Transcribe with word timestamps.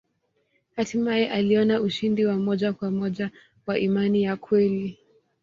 Hatimaye 0.75 1.29
aliona 1.29 1.81
ushindi 1.81 2.25
wa 2.25 2.35
moja 2.37 2.73
kwa 2.73 2.91
moja 2.91 3.31
wa 3.67 3.79
imani 3.79 4.23
ya 4.23 4.37
kweli. 4.37 4.97